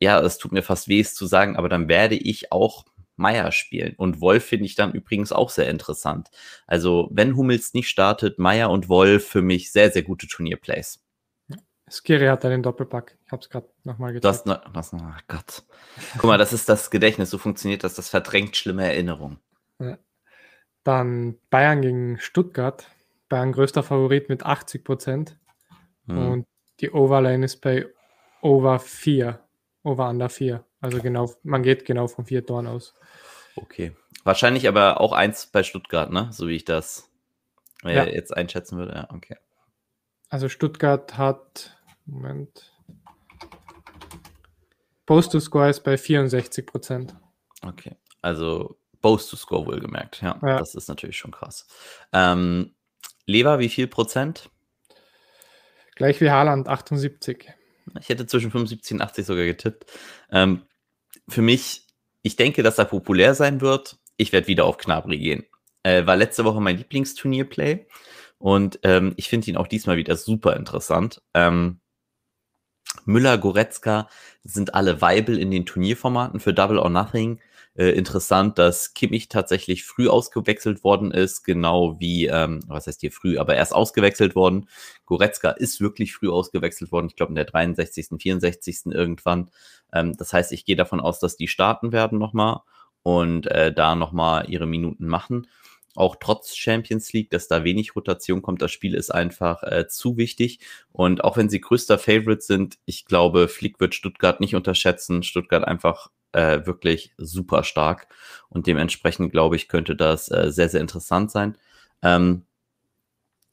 [0.00, 2.84] ja, es tut mir fast weh, es zu sagen, aber dann werde ich auch
[3.18, 3.94] Meier spielen.
[3.96, 6.30] Und Wolf finde ich dann übrigens auch sehr interessant.
[6.66, 11.04] Also, wenn Hummels nicht startet, Meier und Wolf für mich sehr, sehr gute Turnierplays.
[11.90, 13.16] Skiri hat einen Doppelpack.
[13.24, 14.46] Ich habe es gerade nochmal gezeigt.
[14.46, 15.64] Das, das, oh Gott.
[16.14, 17.30] Guck mal, das ist das Gedächtnis.
[17.30, 17.94] So funktioniert das.
[17.94, 19.38] Das verdrängt schlimme Erinnerungen.
[19.78, 19.98] Ja.
[20.84, 22.90] Dann Bayern gegen Stuttgart.
[23.28, 25.38] Bayern größter Favorit mit 80 Prozent.
[26.06, 26.18] Hm.
[26.18, 26.46] Und
[26.80, 27.86] die Overline ist bei
[28.42, 29.40] Over 4.
[29.82, 30.64] Over Under 4.
[30.80, 32.94] Also genau, man geht genau von vier Toren aus.
[33.56, 33.92] Okay.
[34.24, 36.28] Wahrscheinlich aber auch eins bei Stuttgart, ne?
[36.32, 37.10] So wie ich das
[37.84, 38.04] äh, ja.
[38.04, 38.94] jetzt einschätzen würde.
[38.94, 39.36] Ja, okay.
[40.28, 42.72] Also Stuttgart hat, Moment,
[45.06, 47.16] Post to Score ist bei 64 Prozent.
[47.62, 47.96] Okay.
[48.20, 50.20] Also Post to Score wohlgemerkt.
[50.20, 50.58] Ja, ja.
[50.58, 51.66] das ist natürlich schon krass.
[52.12, 52.74] Ähm,
[53.24, 54.50] Lever, wie viel Prozent?
[55.94, 57.48] Gleich wie Haaland, 78.
[58.00, 59.86] Ich hätte zwischen 75 und 80 sogar getippt.
[60.30, 60.62] Ähm,
[61.28, 61.86] für mich,
[62.22, 63.98] ich denke, dass er populär sein wird.
[64.16, 65.44] Ich werde wieder auf Knabri gehen.
[65.82, 67.86] Äh, war letzte Woche mein Lieblingsturnierplay
[68.38, 71.22] und ähm, ich finde ihn auch diesmal wieder super interessant.
[71.34, 71.80] Ähm,
[73.04, 74.08] Müller, Goretzka
[74.44, 77.40] sind alle Weibel in den Turnierformaten für Double or Nothing.
[77.78, 83.12] Äh, interessant, dass Kimmich tatsächlich früh ausgewechselt worden ist, genau wie, ähm, was heißt hier
[83.12, 84.68] früh, aber erst ausgewechselt worden.
[85.06, 88.86] Goretzka ist wirklich früh ausgewechselt worden, ich glaube in der 63., 64.
[88.86, 89.50] irgendwann.
[89.92, 92.62] Ähm, das heißt, ich gehe davon aus, dass die starten werden nochmal
[93.04, 95.46] und äh, da nochmal ihre Minuten machen
[95.94, 98.62] auch trotz Champions League, dass da wenig Rotation kommt.
[98.62, 100.60] Das Spiel ist einfach äh, zu wichtig.
[100.92, 105.24] Und auch wenn sie größter Favorite sind, ich glaube, Flick wird Stuttgart nicht unterschätzen.
[105.24, 108.08] Stuttgart einfach äh, wirklich super stark.
[108.48, 111.56] Und dementsprechend, glaube ich, könnte das äh, sehr, sehr interessant sein.
[112.02, 112.44] Ähm,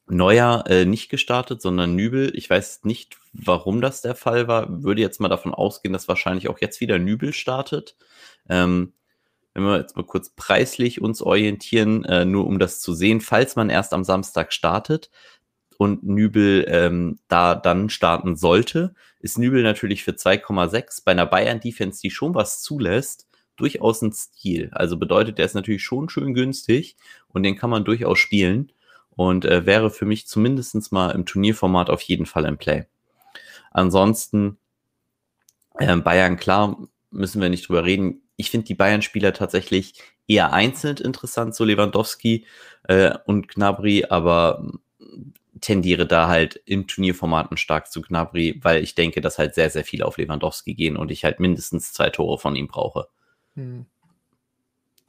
[0.08, 2.30] Neuer äh, nicht gestartet, sondern Nübel.
[2.36, 4.82] Ich weiß nicht, warum das der Fall war.
[4.84, 7.96] Würde jetzt mal davon ausgehen, dass wahrscheinlich auch jetzt wieder Nübel startet.
[8.48, 8.92] Ähm,
[9.52, 13.56] wenn wir jetzt mal kurz preislich uns orientieren, äh, nur um das zu sehen, falls
[13.56, 15.10] man erst am Samstag startet
[15.78, 22.00] und Nübel ähm, da dann starten sollte, ist Nübel natürlich für 2,6 bei einer Bayern-Defense,
[22.00, 24.70] die schon was zulässt, durchaus ein Stil.
[24.72, 26.96] Also bedeutet, der ist natürlich schon schön günstig
[27.28, 28.72] und den kann man durchaus spielen
[29.10, 32.84] und äh, wäre für mich zumindest mal im Turnierformat auf jeden Fall im Play.
[33.70, 34.58] Ansonsten
[35.78, 36.76] äh, Bayern, klar,
[37.10, 39.94] müssen wir nicht drüber reden ich finde die Bayern-Spieler tatsächlich
[40.28, 42.46] eher einzeln interessant, so Lewandowski
[42.84, 44.72] äh, und Gnabry, aber
[45.60, 49.84] tendiere da halt im Turnierformaten stark zu Gnabry, weil ich denke, dass halt sehr, sehr
[49.84, 53.08] viele auf Lewandowski gehen und ich halt mindestens zwei Tore von ihm brauche.
[53.54, 53.86] Hm.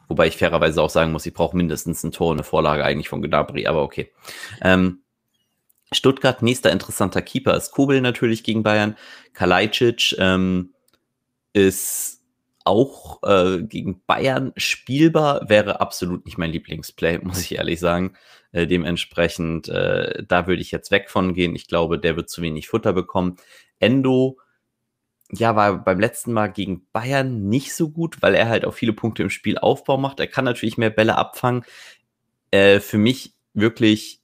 [0.07, 3.21] Wobei ich fairerweise auch sagen muss, ich brauche mindestens ein Tor, eine Vorlage eigentlich von
[3.21, 4.12] Gnabry, aber okay.
[4.62, 5.01] Ähm,
[5.91, 8.97] Stuttgart, nächster interessanter Keeper ist Kobel natürlich gegen Bayern.
[9.33, 10.73] Kalajdzic ähm,
[11.53, 12.21] ist
[12.67, 18.13] auch äh, gegen Bayern spielbar, wäre absolut nicht mein Lieblingsplay, muss ich ehrlich sagen.
[18.51, 21.56] Äh, dementsprechend, äh, da würde ich jetzt weg von gehen.
[21.56, 23.38] Ich glaube, der wird zu wenig Futter bekommen.
[23.80, 24.38] Endo,
[25.32, 28.93] ja, war beim letzten Mal gegen Bayern nicht so gut, weil er halt auch viele
[28.93, 30.19] Punkte im Spielaufbau macht.
[30.19, 31.63] Er kann natürlich mehr Bälle abfangen.
[32.51, 34.21] Äh, für mich wirklich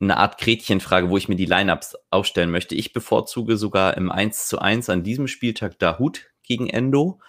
[0.00, 2.74] eine Art Gretchenfrage, wo ich mir die Lineups aufstellen möchte.
[2.74, 7.20] Ich bevorzuge sogar im 1 zu 1 an diesem Spieltag Dahut gegen Endo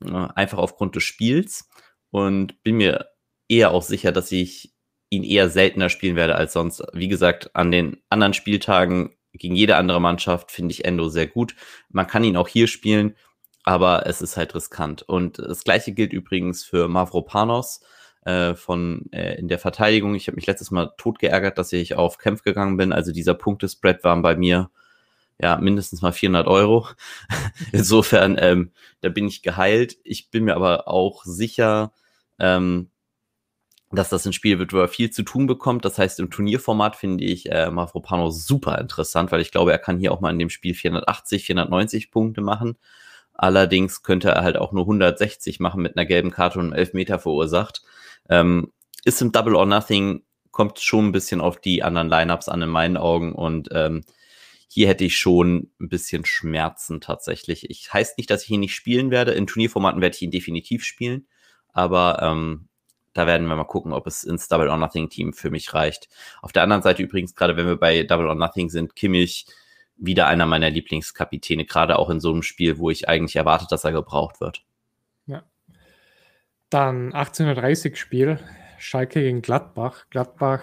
[0.00, 1.68] einfach aufgrund des Spiels
[2.10, 3.06] und bin mir
[3.48, 4.74] eher auch sicher, dass ich
[5.10, 6.82] ihn eher seltener spielen werde als sonst.
[6.92, 11.54] Wie gesagt, an den anderen Spieltagen gegen jede andere Mannschaft finde ich Endo sehr gut.
[11.88, 13.16] Man kann ihn auch hier spielen,
[13.64, 15.02] aber es ist halt riskant.
[15.02, 17.80] Und das gleiche gilt übrigens für Mavropanos
[18.24, 20.14] äh, von äh, in der Verteidigung.
[20.14, 22.92] Ich habe mich letztes Mal tot geärgert, dass ich auf Kämpf gegangen bin.
[22.92, 24.70] Also dieser Punktespread war bei mir
[25.40, 26.88] ja, mindestens mal 400 Euro.
[27.72, 29.96] Insofern, ähm, da bin ich geheilt.
[30.04, 31.92] Ich bin mir aber auch sicher,
[32.38, 32.90] ähm,
[33.92, 35.84] dass das ein Spiel wird, wo er viel zu tun bekommt.
[35.84, 39.98] Das heißt, im Turnierformat finde ich äh, Mafropano super interessant, weil ich glaube, er kann
[39.98, 42.76] hier auch mal in dem Spiel 480, 490 Punkte machen.
[43.34, 47.18] Allerdings könnte er halt auch nur 160 machen mit einer gelben Karte und einem Elfmeter
[47.18, 47.82] verursacht.
[48.28, 48.72] Ähm,
[49.04, 52.70] ist im Double or Nothing, kommt schon ein bisschen auf die anderen Lineups an in
[52.70, 54.04] meinen Augen und ähm,
[54.68, 57.70] hier hätte ich schon ein bisschen Schmerzen tatsächlich.
[57.70, 59.32] Ich heißt nicht, dass ich ihn nicht spielen werde.
[59.32, 61.26] In Turnierformaten werde ich ihn definitiv spielen,
[61.72, 62.68] aber ähm,
[63.12, 66.08] da werden wir mal gucken, ob es ins Double or Nothing Team für mich reicht.
[66.42, 69.46] Auf der anderen Seite übrigens, gerade wenn wir bei Double or Nothing sind, Kimmich
[69.96, 73.84] wieder einer meiner Lieblingskapitäne, gerade auch in so einem Spiel, wo ich eigentlich erwartet, dass
[73.84, 74.64] er gebraucht wird.
[75.26, 75.44] Ja.
[76.68, 78.38] Dann 1830 Spiel,
[78.78, 80.04] Schalke gegen Gladbach.
[80.10, 80.62] Gladbach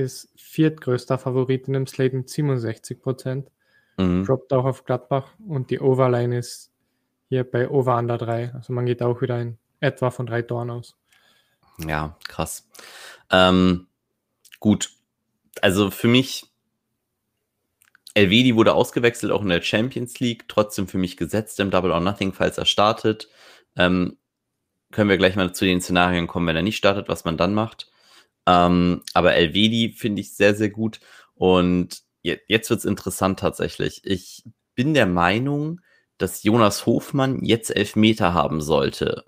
[0.00, 3.50] ist viertgrößter Favorit in dem Slate mit 67 Prozent.
[3.96, 4.24] Mhm.
[4.24, 6.72] Droppt auch auf Gladbach und die Overline ist
[7.28, 8.54] hier bei Over Under 3.
[8.54, 10.96] Also man geht auch wieder in etwa von drei Toren aus.
[11.78, 12.68] Ja, krass.
[13.30, 13.86] Ähm,
[14.58, 14.90] gut.
[15.62, 16.46] Also für mich,
[18.14, 22.00] Elvedi wurde ausgewechselt, auch in der Champions League, trotzdem für mich gesetzt im Double or
[22.00, 23.28] Nothing, falls er startet.
[23.76, 24.18] Ähm,
[24.90, 27.54] können wir gleich mal zu den Szenarien kommen, wenn er nicht startet, was man dann
[27.54, 27.90] macht.
[28.46, 31.00] Ähm, aber Elvedi finde ich sehr, sehr gut.
[31.34, 34.02] Und jetzt wird es interessant tatsächlich.
[34.04, 35.80] Ich bin der Meinung,
[36.18, 39.24] dass Jonas Hofmann jetzt elf Meter haben sollte.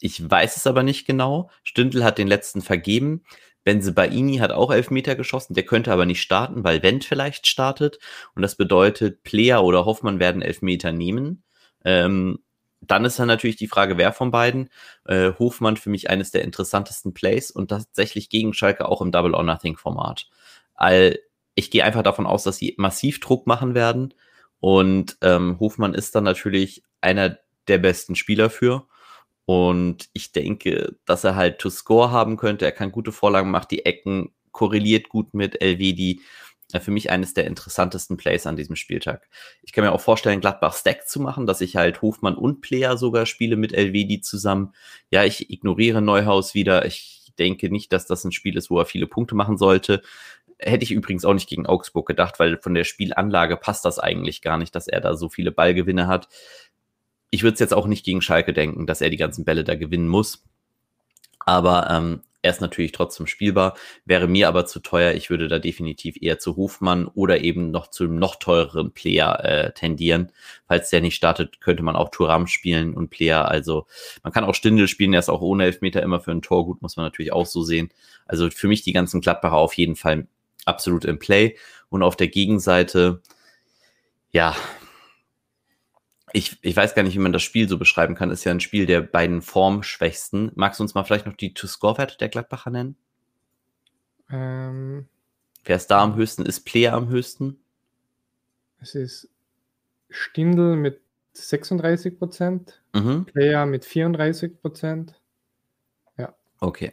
[0.00, 1.50] Ich weiß es aber nicht genau.
[1.64, 3.24] Stündel hat den letzten vergeben.
[3.64, 5.54] Benzebaini hat auch elf Meter geschossen.
[5.54, 7.98] Der könnte aber nicht starten, weil Wendt vielleicht startet.
[8.34, 11.42] Und das bedeutet, Player oder Hoffmann werden elf Meter nehmen.
[11.84, 12.38] Ähm,
[12.80, 14.70] dann ist dann natürlich die Frage, wer von beiden.
[15.04, 19.34] Äh, Hofmann für mich eines der interessantesten Plays und tatsächlich gegen Schalke auch im Double
[19.34, 20.28] or Nothing Format.
[20.74, 21.18] All,
[21.54, 24.14] ich gehe einfach davon aus, dass sie massiv Druck machen werden
[24.60, 28.86] und ähm, Hofmann ist dann natürlich einer der besten Spieler für.
[29.44, 32.64] Und ich denke, dass er halt to score haben könnte.
[32.64, 36.20] Er kann gute Vorlagen, macht die Ecken, korreliert gut mit LVD.
[36.80, 39.28] Für mich eines der interessantesten Plays an diesem Spieltag.
[39.62, 42.96] Ich kann mir auch vorstellen, Gladbach Stack zu machen, dass ich halt Hofmann und Player
[42.96, 44.72] sogar spiele mit LVD zusammen.
[45.10, 46.84] Ja, ich ignoriere Neuhaus wieder.
[46.84, 50.02] Ich denke nicht, dass das ein Spiel ist, wo er viele Punkte machen sollte.
[50.58, 54.42] Hätte ich übrigens auch nicht gegen Augsburg gedacht, weil von der Spielanlage passt das eigentlich
[54.42, 56.28] gar nicht, dass er da so viele Ballgewinne hat
[57.30, 59.74] ich würde es jetzt auch nicht gegen Schalke denken, dass er die ganzen Bälle da
[59.74, 60.44] gewinnen muss.
[61.40, 65.14] Aber ähm, er ist natürlich trotzdem spielbar, wäre mir aber zu teuer.
[65.14, 69.44] Ich würde da definitiv eher zu Hofmann oder eben noch zu einem noch teureren Player
[69.44, 70.30] äh, tendieren.
[70.68, 73.48] Falls der nicht startet, könnte man auch Turam spielen und Player.
[73.48, 73.86] Also
[74.22, 76.82] man kann auch Stindel spielen, der ist auch ohne Elfmeter immer für ein Tor gut,
[76.82, 77.90] muss man natürlich auch so sehen.
[78.26, 80.28] Also für mich die ganzen Gladbacher auf jeden Fall
[80.64, 81.56] absolut im Play.
[81.88, 83.22] Und auf der Gegenseite,
[84.30, 84.54] ja,
[86.36, 88.30] ich, ich weiß gar nicht, wie man das Spiel so beschreiben kann.
[88.30, 90.52] Ist ja ein Spiel der beiden Formschwächsten.
[90.54, 92.96] Magst du uns mal vielleicht noch die To-Score-Werte der Gladbacher nennen?
[94.30, 95.08] Ähm,
[95.64, 96.44] Wer ist da am höchsten?
[96.44, 97.58] Ist Player am höchsten?
[98.80, 99.30] Es ist
[100.10, 101.00] Stindl mit
[101.32, 103.24] 36 Prozent, mhm.
[103.24, 105.18] Player mit 34 Prozent.
[106.18, 106.34] Ja.
[106.60, 106.92] Okay.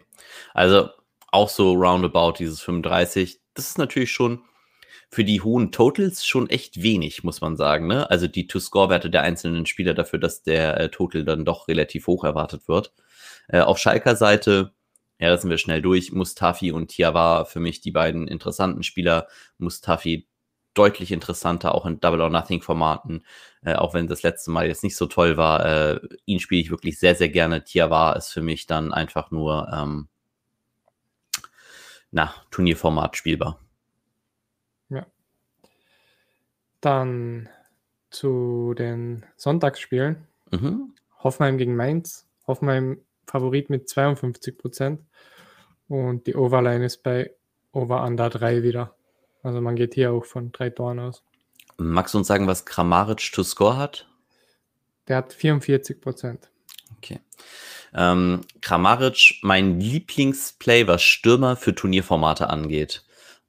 [0.53, 0.89] Also
[1.31, 3.41] auch so roundabout dieses 35.
[3.55, 4.41] Das ist natürlich schon
[5.13, 7.87] für die hohen Totals schon echt wenig, muss man sagen.
[7.87, 8.09] Ne?
[8.09, 12.23] Also die To-Score-Werte der einzelnen Spieler dafür, dass der äh, Total dann doch relativ hoch
[12.23, 12.93] erwartet wird.
[13.47, 14.73] Äh, auf Schalker Seite,
[15.19, 16.11] ja, da sind wir schnell durch.
[16.11, 19.27] Mustafi und Tiawa für mich die beiden interessanten Spieler.
[19.57, 20.27] Mustafi
[20.73, 23.23] deutlich interessanter, auch in Double or Nothing Formaten,
[23.63, 25.65] äh, auch wenn das letzte Mal jetzt nicht so toll war.
[25.65, 27.63] Äh, ihn spiele ich wirklich sehr, sehr gerne.
[27.63, 30.07] Tiawa ist für mich dann einfach nur, ähm,
[32.11, 33.62] na, Turnierformat spielbar.
[36.83, 37.47] Dann
[38.09, 40.27] zu den Sonntagsspielen.
[40.51, 40.93] Mhm.
[41.19, 42.27] Hoffenheim gegen Mainz.
[42.45, 44.99] Hoffenheim Favorit mit 52 Prozent.
[45.87, 47.31] Und die Overline ist bei
[47.71, 48.93] Over Under 3 wieder.
[49.43, 51.23] Also man geht hier auch von drei Toren aus.
[51.77, 54.05] Magst du uns sagen, was Kramaric to score hat?
[55.07, 56.49] Der hat 44 Prozent.
[56.97, 57.21] Okay.
[57.93, 63.05] Ähm, Kramaric, mein Lieblingsplay, was Stürmer für Turnierformate angeht.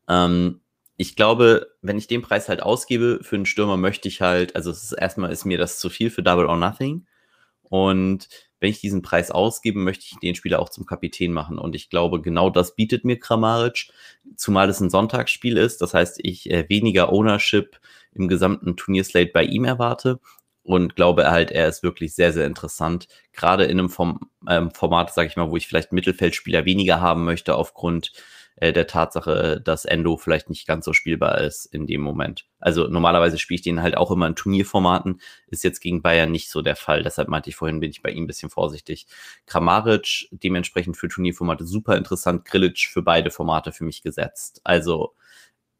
[0.09, 0.61] Ähm,
[0.97, 4.71] ich glaube, wenn ich den Preis halt ausgebe für einen Stürmer, möchte ich halt, also
[4.71, 7.07] ist, erstmal ist mir das zu viel für Double or Nothing.
[7.63, 8.29] Und
[8.61, 11.59] wenn ich diesen Preis ausgebe, möchte ich den Spieler auch zum Kapitän machen.
[11.59, 13.89] Und ich glaube, genau das bietet mir Kramaric,
[14.37, 15.83] zumal es ein Sonntagsspiel ist.
[15.83, 17.81] Das heißt, ich äh, weniger Ownership
[18.13, 20.21] im gesamten Turnierslate bei ihm erwarte
[20.65, 23.07] und glaube halt, er ist wirklich sehr, sehr interessant.
[23.33, 27.25] Gerade in einem Form, ähm, Format, sage ich mal, wo ich vielleicht Mittelfeldspieler weniger haben
[27.25, 28.13] möchte aufgrund
[28.57, 32.47] äh, der Tatsache, dass Endo vielleicht nicht ganz so spielbar ist in dem Moment.
[32.61, 36.51] Also normalerweise spiele ich den halt auch immer in Turnierformaten, ist jetzt gegen Bayern nicht
[36.51, 37.03] so der Fall.
[37.03, 39.07] Deshalb meinte ich vorhin, bin ich bei ihm ein bisschen vorsichtig.
[39.47, 44.61] Kramaric dementsprechend für Turnierformate super interessant, Grilic für beide Formate für mich gesetzt.
[44.65, 45.15] Also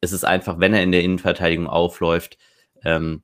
[0.01, 2.39] es ist einfach, wenn er in der Innenverteidigung aufläuft,
[2.85, 3.23] ähm,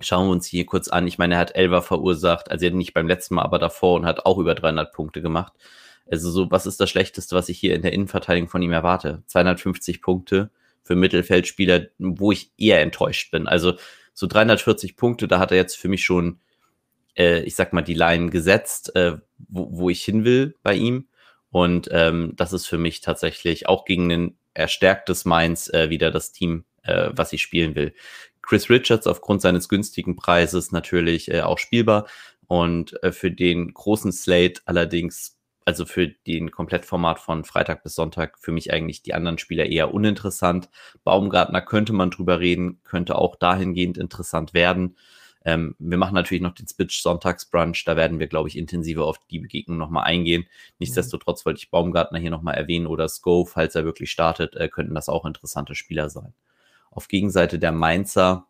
[0.00, 1.06] Schauen wir uns hier kurz an.
[1.06, 4.26] Ich meine, er hat Elva verursacht, also nicht beim letzten Mal, aber davor und hat
[4.26, 5.52] auch über 300 Punkte gemacht.
[6.10, 9.22] Also so, was ist das Schlechteste, was ich hier in der Innenverteidigung von ihm erwarte?
[9.26, 10.50] 250 Punkte
[10.82, 13.48] für Mittelfeldspieler, wo ich eher enttäuscht bin.
[13.48, 13.74] Also
[14.12, 16.40] so 340 Punkte, da hat er jetzt für mich schon,
[17.16, 21.08] äh, ich sag mal, die Line gesetzt, äh, wo, wo ich hin will bei ihm.
[21.50, 26.32] Und ähm, das ist für mich tatsächlich auch gegen ein erstärktes Mainz äh, wieder das
[26.32, 27.94] Team, äh, was ich spielen will.
[28.42, 32.06] Chris Richards aufgrund seines günstigen Preises natürlich äh, auch spielbar.
[32.46, 38.38] Und äh, für den großen Slate allerdings also für den Komplettformat von Freitag bis Sonntag
[38.38, 40.68] für mich eigentlich die anderen Spieler eher uninteressant.
[41.04, 44.96] Baumgartner könnte man drüber reden, könnte auch dahingehend interessant werden.
[45.44, 49.18] Ähm, wir machen natürlich noch den Spitch Sonntagsbrunch, da werden wir, glaube ich, intensiver auf
[49.30, 50.46] die Begegnung nochmal eingehen.
[50.78, 54.94] Nichtsdestotrotz wollte ich Baumgartner hier nochmal erwähnen oder Sko, falls er wirklich startet, äh, könnten
[54.94, 56.34] das auch interessante Spieler sein.
[56.90, 58.46] Auf Gegenseite der Mainzer,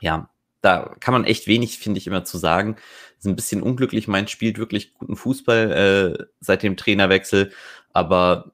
[0.00, 0.28] ja,
[0.66, 2.76] da kann man echt wenig, finde ich, immer zu sagen.
[3.18, 4.08] Ist ein bisschen unglücklich.
[4.08, 7.52] Mein spielt wirklich guten Fußball äh, seit dem Trainerwechsel,
[7.92, 8.50] aber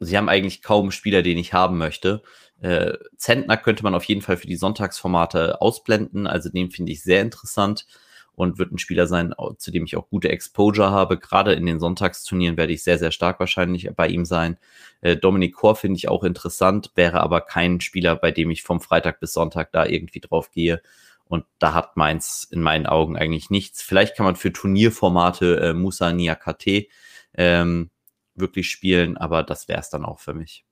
[0.00, 2.22] sie haben eigentlich kaum Spieler, den ich haben möchte.
[2.60, 7.04] Äh, Zentner könnte man auf jeden Fall für die Sonntagsformate ausblenden, also den finde ich
[7.04, 7.86] sehr interessant
[8.34, 11.16] und wird ein Spieler sein, zu dem ich auch gute Exposure habe.
[11.16, 14.58] Gerade in den Sonntagsturnieren werde ich sehr, sehr stark wahrscheinlich bei ihm sein.
[15.00, 18.80] Äh, Dominik Kor finde ich auch interessant, wäre aber kein Spieler, bei dem ich vom
[18.80, 20.82] Freitag bis Sonntag da irgendwie drauf gehe.
[21.28, 23.82] Und da hat Mainz in meinen Augen eigentlich nichts.
[23.82, 26.86] Vielleicht kann man für Turnierformate äh, Musa Niakate
[27.34, 27.90] ähm,
[28.34, 30.64] wirklich spielen, aber das wäre es dann auch für mich.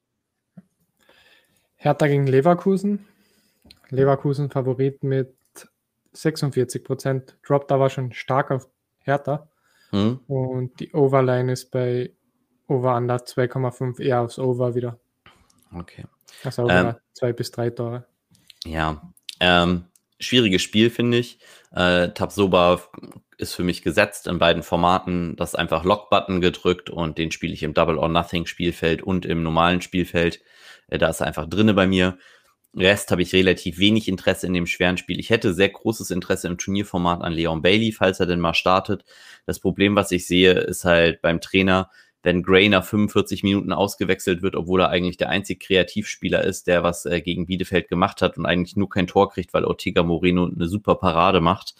[1.76, 3.06] Hertha gegen Leverkusen.
[3.90, 5.34] Leverkusen Favorit mit
[6.12, 7.36] 46 Prozent.
[7.46, 8.68] Droppt aber schon stark auf
[9.00, 9.48] Hertha.
[9.90, 10.20] Hm?
[10.26, 12.12] Und die Overline ist bei
[12.68, 14.98] Over Under 2,5 eher aufs Over wieder.
[15.72, 16.04] Okay.
[16.42, 16.86] Also Ähm.
[16.86, 18.06] ähm, zwei bis drei Tore.
[18.64, 19.84] Ja, ähm,
[20.18, 21.38] schwieriges Spiel, finde ich.
[21.72, 22.82] Äh, Tabsoba
[23.36, 25.36] ist für mich gesetzt in beiden Formaten.
[25.36, 29.26] Das ist einfach Lock-Button gedrückt und den spiele ich im Double or Nothing Spielfeld und
[29.26, 30.40] im normalen Spielfeld.
[30.88, 32.18] Äh, da ist er einfach drinne bei mir.
[32.76, 35.20] Rest habe ich relativ wenig Interesse in dem schweren Spiel.
[35.20, 39.04] Ich hätte sehr großes Interesse im Turnierformat an Leon Bailey, falls er denn mal startet.
[39.46, 41.90] Das Problem, was ich sehe, ist halt beim Trainer,
[42.24, 46.82] wenn Gray nach 45 Minuten ausgewechselt wird, obwohl er eigentlich der einzige Kreativspieler ist, der
[46.82, 50.46] was äh, gegen Bielefeld gemacht hat und eigentlich nur kein Tor kriegt, weil Ortega Moreno
[50.46, 51.74] eine super Parade macht,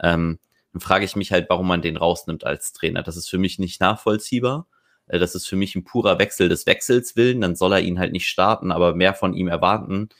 [0.00, 0.38] ähm,
[0.74, 3.02] dann frage ich mich halt, warum man den rausnimmt als Trainer.
[3.02, 4.66] Das ist für mich nicht nachvollziehbar.
[5.06, 7.40] Äh, das ist für mich ein purer Wechsel des Wechsels willen.
[7.40, 10.10] Dann soll er ihn halt nicht starten, aber mehr von ihm erwarten.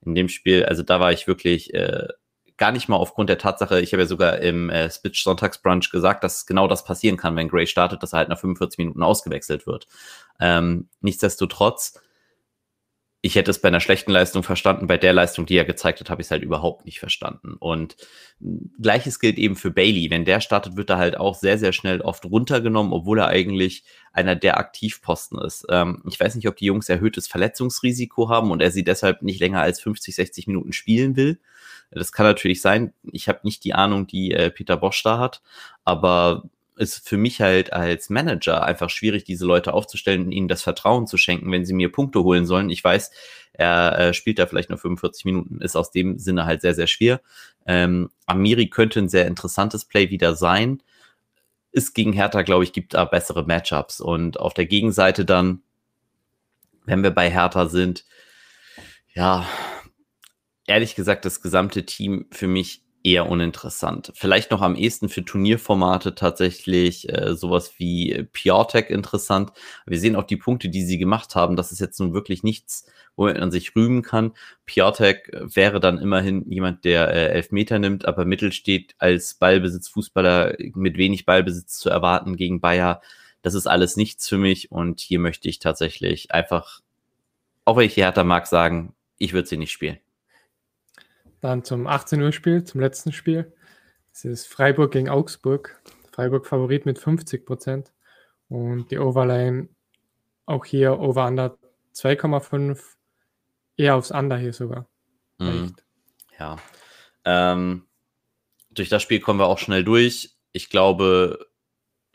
[0.00, 2.08] In dem Spiel, also da war ich wirklich äh,
[2.58, 6.24] gar nicht mal aufgrund der Tatsache, ich habe ja sogar im äh, Spitch Sonntagsbrunch gesagt,
[6.24, 9.66] dass genau das passieren kann, wenn Gray startet, dass er halt nach 45 Minuten ausgewechselt
[9.66, 9.86] wird.
[10.40, 12.00] Ähm, nichtsdestotrotz,
[13.20, 16.10] ich hätte es bei einer schlechten Leistung verstanden, bei der Leistung, die er gezeigt hat,
[16.10, 17.54] habe ich es halt überhaupt nicht verstanden.
[17.58, 17.96] Und
[18.80, 20.10] gleiches gilt eben für Bailey.
[20.10, 23.82] Wenn der startet, wird er halt auch sehr, sehr schnell oft runtergenommen, obwohl er eigentlich
[24.12, 25.66] einer der Aktivposten ist.
[25.68, 29.40] Ähm, ich weiß nicht, ob die Jungs erhöhtes Verletzungsrisiko haben und er sie deshalb nicht
[29.40, 31.40] länger als 50, 60 Minuten spielen will.
[31.90, 32.92] Das kann natürlich sein.
[33.12, 35.42] Ich habe nicht die Ahnung, die äh, Peter Bosch da hat,
[35.84, 36.44] aber
[36.78, 41.06] ist für mich halt als Manager einfach schwierig, diese Leute aufzustellen und ihnen das Vertrauen
[41.06, 42.70] zu schenken, wenn sie mir Punkte holen sollen.
[42.70, 43.10] Ich weiß,
[43.52, 46.86] er äh, spielt da vielleicht nur 45 Minuten, ist aus dem Sinne halt sehr, sehr
[46.86, 47.20] schwer.
[47.66, 50.82] Ähm, Amiri könnte ein sehr interessantes Play wieder sein.
[51.72, 54.00] Ist gegen Hertha, glaube ich, gibt da bessere Matchups.
[54.00, 55.62] Und auf der Gegenseite dann,
[56.86, 58.04] wenn wir bei Hertha sind,
[59.12, 59.44] ja,
[60.68, 64.12] ehrlich gesagt, das gesamte Team für mich eher uninteressant.
[64.14, 69.52] Vielleicht noch am ehesten für Turnierformate tatsächlich äh, sowas wie Piatek interessant.
[69.86, 71.56] Wir sehen auch die Punkte, die sie gemacht haben.
[71.56, 74.32] Das ist jetzt nun wirklich nichts, wo man sich rühmen kann.
[74.66, 80.96] Piatek wäre dann immerhin jemand, der äh, Elfmeter nimmt, aber Mittel steht als Ballbesitzfußballer mit
[80.96, 83.00] wenig Ballbesitz zu erwarten gegen Bayer.
[83.42, 86.80] Das ist alles nichts für mich und hier möchte ich tatsächlich einfach,
[87.64, 89.98] auch wenn ich die Hertha mag, sagen, ich würde sie nicht spielen.
[91.40, 93.52] Dann zum 18 Uhr Spiel, zum letzten Spiel.
[94.12, 95.80] Es ist Freiburg gegen Augsburg.
[96.12, 97.92] Freiburg Favorit mit 50 Prozent.
[98.48, 99.68] Und die Overline
[100.46, 101.58] auch hier Over Under
[101.94, 102.80] 2,5.
[103.76, 104.88] Eher aufs Under hier sogar.
[105.38, 105.76] Mhm.
[106.38, 106.56] Ja.
[107.24, 107.86] Ähm,
[108.70, 110.36] durch das Spiel kommen wir auch schnell durch.
[110.52, 111.47] Ich glaube,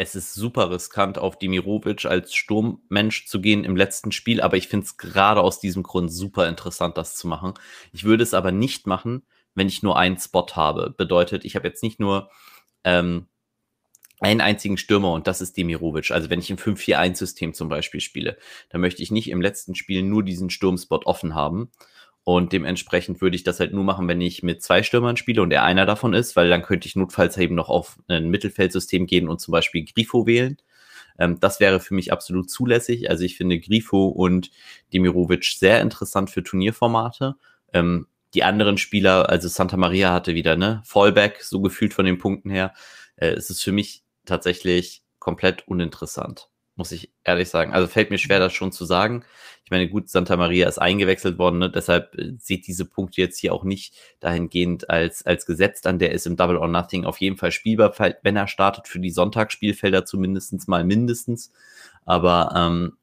[0.03, 4.67] es ist super riskant, auf Dimirovic als Sturmmensch zu gehen im letzten Spiel, aber ich
[4.67, 7.53] finde es gerade aus diesem Grund super interessant, das zu machen.
[7.91, 9.23] Ich würde es aber nicht machen,
[9.55, 10.93] wenn ich nur einen Spot habe.
[10.95, 12.29] Bedeutet, ich habe jetzt nicht nur
[12.83, 13.27] ähm,
[14.19, 16.11] einen einzigen Stürmer und das ist Demirovic.
[16.11, 18.37] Also wenn ich im 5-4-1-System zum Beispiel spiele,
[18.69, 21.71] dann möchte ich nicht im letzten Spiel nur diesen Sturmspot offen haben.
[22.25, 25.51] Und dementsprechend würde ich das halt nur machen, wenn ich mit zwei Stürmern spiele und
[25.51, 29.27] er einer davon ist, weil dann könnte ich notfalls eben noch auf ein Mittelfeldsystem gehen
[29.27, 30.57] und zum Beispiel Grifo wählen.
[31.19, 33.09] Ähm, das wäre für mich absolut zulässig.
[33.09, 34.51] Also ich finde Grifo und
[34.93, 37.35] Demirovic sehr interessant für Turnierformate.
[37.73, 42.17] Ähm, die anderen Spieler, also Santa Maria hatte wieder, ne, Fallback, so gefühlt von den
[42.17, 42.73] Punkten her.
[43.17, 47.73] Äh, es ist für mich tatsächlich komplett uninteressant muss ich ehrlich sagen.
[47.73, 49.23] Also fällt mir schwer, das schon zu sagen.
[49.63, 51.69] Ich meine, gut, Santa Maria ist eingewechselt worden, ne?
[51.69, 55.99] deshalb äh, sieht diese Punkte jetzt hier auch nicht dahingehend als, als gesetzt an.
[55.99, 59.11] Der ist im Double or Nothing auf jeden Fall spielbar, wenn er startet, für die
[59.11, 61.51] Sonntagsspielfelder zumindest mal mindestens.
[62.05, 62.97] Aber ähm,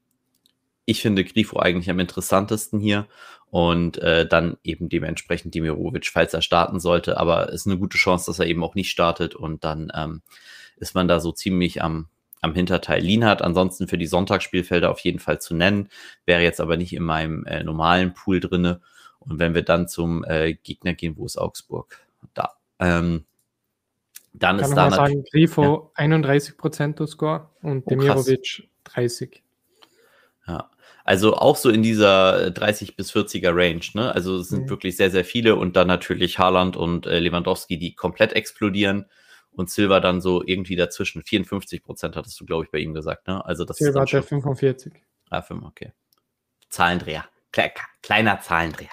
[0.85, 3.07] ich finde Grifo eigentlich am interessantesten hier
[3.51, 7.19] und äh, dann eben dementsprechend Demirovic, falls er starten sollte.
[7.19, 10.23] Aber es ist eine gute Chance, dass er eben auch nicht startet und dann ähm,
[10.77, 12.09] ist man da so ziemlich am,
[12.41, 13.43] am Hinterteil liegen hat.
[13.43, 15.89] Ansonsten für die Sonntagsspielfelder auf jeden Fall zu nennen,
[16.27, 18.81] wäre jetzt aber nicht in meinem äh, normalen Pool drinne.
[19.19, 22.01] Und wenn wir dann zum äh, Gegner gehen, wo ist Augsburg?
[22.35, 22.53] Da.
[22.79, 23.25] Ähm,
[24.33, 26.05] dann Kann ist da sagen, Grifo ja.
[26.05, 29.43] 31% Score und Oh, Demirovic 30.
[30.47, 30.71] Ja.
[31.05, 34.15] Also auch so in dieser 30 bis 40er Range, ne?
[34.15, 34.71] Also es sind Mhm.
[34.71, 39.07] wirklich sehr, sehr viele und dann natürlich Haaland und äh, Lewandowski, die komplett explodieren
[39.61, 41.23] und Silva dann so irgendwie dazwischen.
[41.23, 43.45] 54 Prozent hattest du, glaube ich, bei ihm gesagt, ne?
[43.45, 44.93] Also das Silva hat schon 45.
[45.29, 45.93] Ah, fünf, okay.
[46.71, 47.27] Zahlendreher.
[47.53, 47.71] Kle
[48.03, 48.89] kleiner Zahlendreher.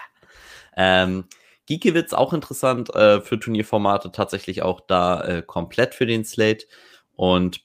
[0.76, 1.24] Ähm,
[1.66, 6.66] Giekewitz auch interessant äh, für Turnierformate, tatsächlich auch da äh, komplett für den Slate.
[7.16, 7.62] Und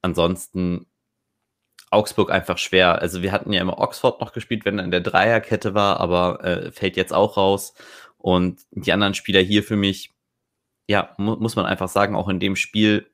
[0.00, 0.86] ansonsten
[1.90, 3.02] Augsburg einfach schwer.
[3.02, 6.42] Also wir hatten ja immer Oxford noch gespielt, wenn er in der Dreierkette war, aber
[6.42, 7.74] äh, fällt jetzt auch raus.
[8.16, 10.10] Und die anderen Spieler hier für mich,
[10.88, 13.06] ja, mu muss man einfach sagen, auch in dem Spiel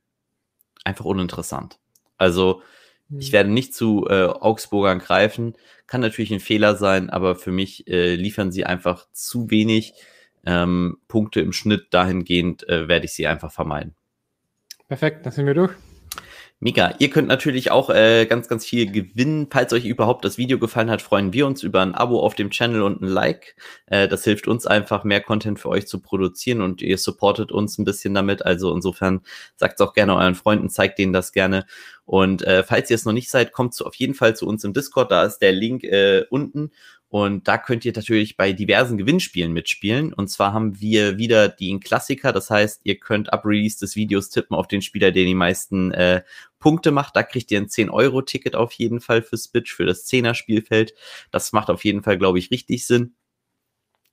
[0.84, 1.78] einfach uninteressant.
[2.16, 2.62] Also
[3.18, 3.32] ich Hm.
[3.32, 5.54] werde nicht zu äh, Augsburgern greifen.
[5.86, 9.94] Kann natürlich ein Fehler sein, aber für mich äh, liefern sie einfach zu wenig
[10.46, 11.88] ähm, Punkte im Schnitt.
[11.90, 13.94] Dahingehend äh, werde ich sie einfach vermeiden.
[14.86, 15.72] Perfekt, dann sind wir durch.
[16.62, 16.94] Mega.
[16.98, 19.48] Ihr könnt natürlich auch äh, ganz, ganz viel gewinnen.
[19.50, 22.50] Falls euch überhaupt das Video gefallen hat, freuen wir uns über ein Abo auf dem
[22.50, 23.56] Channel und ein Like.
[23.86, 27.78] Äh, das hilft uns einfach, mehr Content für euch zu produzieren und ihr supportet uns
[27.78, 28.44] ein bisschen damit.
[28.44, 29.22] Also insofern
[29.56, 31.64] sagt es auch gerne euren Freunden, zeigt denen das gerne.
[32.04, 34.62] Und äh, falls ihr es noch nicht seid, kommt zu, auf jeden Fall zu uns
[34.62, 35.10] im Discord.
[35.10, 36.72] Da ist der Link äh, unten.
[37.10, 40.12] Und da könnt ihr natürlich bei diversen Gewinnspielen mitspielen.
[40.12, 42.32] Und zwar haben wir wieder den Klassiker.
[42.32, 45.90] Das heißt, ihr könnt ab Release des Videos tippen auf den Spieler, der die meisten
[45.90, 46.22] äh,
[46.60, 47.16] Punkte macht.
[47.16, 50.94] Da kriegt ihr ein 10-Euro-Ticket auf jeden Fall für Spitch, für das 10er-Spielfeld.
[51.32, 53.16] Das macht auf jeden Fall, glaube ich, richtig Sinn.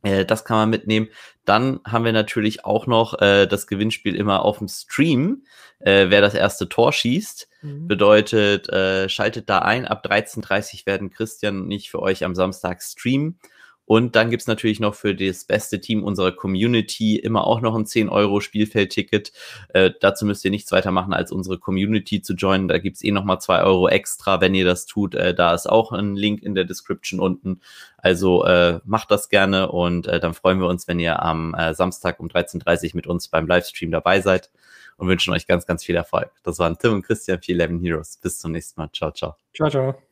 [0.04, 1.10] Äh, das kann man mitnehmen.
[1.45, 5.43] Dann haben wir natürlich auch noch äh, das Gewinnspiel immer auf dem Stream.
[5.80, 7.88] Äh, wer das erste Tor schießt, Mhm.
[7.88, 9.86] bedeutet, äh, schaltet da ein.
[9.88, 13.39] Ab 13.30 werden Christian und ich für euch am Samstag streamen.
[13.88, 17.86] Und dann gibt's natürlich noch für das beste Team unserer Community immer auch noch ein
[17.86, 19.32] 10-Euro-Spielfeldticket.
[19.70, 22.68] Äh, dazu müsst ihr nichts weiter machen, als unsere Community zu joinen.
[22.68, 25.16] Da gibt's eh nochmal 2 Euro extra, wenn ihr das tut.
[25.16, 27.62] Äh, da ist auch ein Link in der Description unten.
[27.98, 31.74] Also äh, macht das gerne und äh, dann freuen wir uns, wenn ihr am äh,
[31.74, 34.52] Samstag um 13.30 mit uns beim Livestream dabei seid
[34.98, 36.32] und wünschen euch ganz, ganz viel Erfolg.
[36.44, 38.18] Das waren Tim und Christian für 11 Heroes.
[38.18, 38.90] Bis zum nächsten Mal.
[38.92, 39.38] Ciao, ciao.
[39.56, 40.07] Ciao, ciao.